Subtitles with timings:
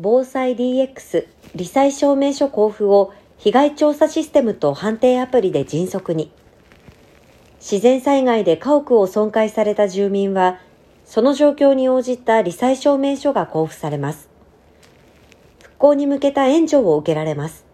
[0.00, 6.30] 防災 DX 罹災証明書交付を被害調査システムと判定アプリで迅速に。
[7.58, 10.60] 自然災害で家屋を損壊された住民は、
[11.04, 14.28] その状況に応じた罹災証明書が交付されます。
[15.60, 17.66] 復興に向けた援助を受けられます。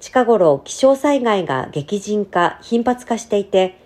[0.00, 3.78] 近頃気象災害が激甚化、頻発化していて、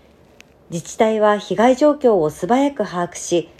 [0.70, 3.50] 自治体は被害状況を素早く把握し、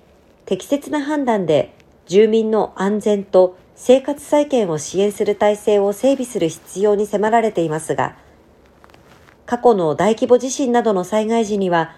[0.47, 1.75] 適切な判断で
[2.07, 8.17] 住民の安全と生活再建を支援する体制を整備する必要に迫られていますが、
[9.47, 11.97] 過去の大規模地震などの災害時には、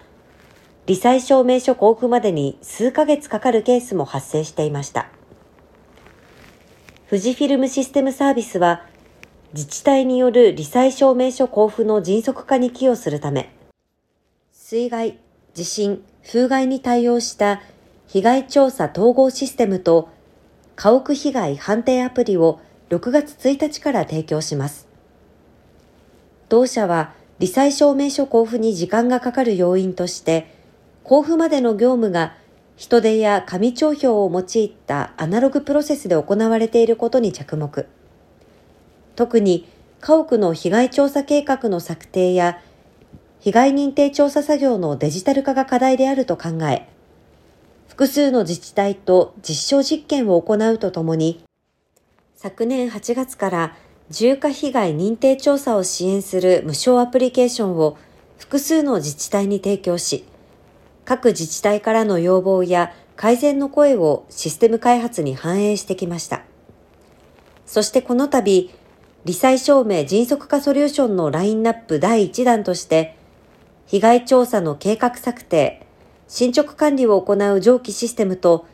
[0.87, 5.09] 罹災証明書交付までに数ヶ月かかるケースも発生していました。
[7.09, 8.85] 富士フィルムシステムサービスは、
[9.53, 13.55] 自治体による罹災証明書交付の迅速化に寄与するため、
[14.51, 15.17] 水害、
[15.53, 17.61] 地震、風害に対応した
[18.07, 20.09] 被害調査統合システムと
[20.75, 22.59] 家屋被害判定アプリを
[22.89, 24.87] 6月1日から提供します。
[26.49, 30.53] 同社は、罹災証明書交付に時間がかかる要因として、
[31.03, 32.35] 交付までの業務が
[32.77, 37.87] 人手や紙帳票を用いたアナログプロセスで行われていることに着目。
[39.15, 39.67] 特に
[40.01, 42.61] 家屋の被害調査計画の策定や
[43.39, 46.87] 被害認定調査作業のデジタル化が課題であると考え、
[47.87, 51.43] 複数の自治体と実証実験を行うとともに、
[52.35, 53.75] 昨年8月から
[54.09, 57.97] 重火被害認定調査を支援する無償アプリケーションを
[58.37, 60.25] 複数の自治体に提供し、
[61.05, 66.43] 各自治体からの要望や改善の声をシステム開発に反映してきました。
[67.65, 68.69] そしてこの度、
[69.25, 73.15] 罹災証明迅速化ソリューションのラインナップ第1弾として、
[73.87, 75.84] 被害調査の計画策定、
[76.27, 78.65] 進捗管理を行う上記システムと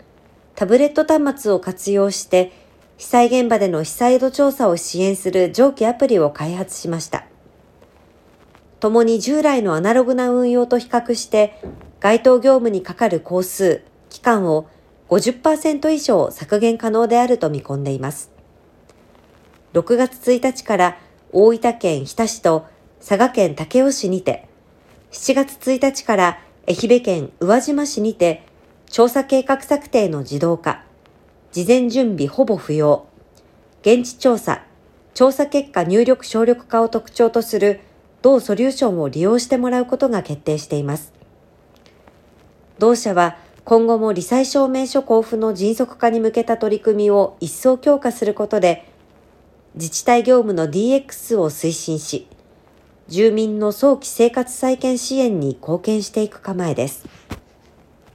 [0.56, 2.52] タブレット端末を活用して
[2.98, 7.26] 被災現場での被災度調査を支援する上記アプリを開発しました。
[8.80, 11.60] 共に従来のアナログな運用と比較して
[12.00, 14.68] 該当業務にかかる工数、期間を
[15.10, 18.32] 50%以上削減可能であると見込んでいます。
[19.74, 20.98] 6月1日から
[21.32, 22.66] 大分県日田市と
[23.00, 24.48] 佐賀県武雄市にて、
[25.12, 28.44] 7月1日から愛媛県宇和島市にて、
[28.86, 30.84] 調査計画策定の自動化、
[31.52, 33.08] 事前準備ほぼ不要、
[33.82, 34.64] 現地調査、
[35.16, 37.80] 調査結果入力省力化を特徴とする
[38.22, 41.14] 同ソリューションを利用してもらうことが決定しています。
[42.78, 48.88] 同社は今後も罹災証明書交付の迅速化に向けた取り組みを一層強化することで、
[49.74, 52.28] 自治体業務の DX を推進し、
[53.12, 57.06] 住民の早期生活再建支援に貢献していく構えです。